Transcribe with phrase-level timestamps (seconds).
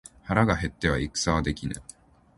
[0.23, 1.75] 腹が減っては戦はできぬ。